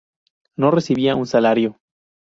No 0.57 0.71
recibía 0.71 1.15
un 1.15 1.27
salario. 1.27 1.77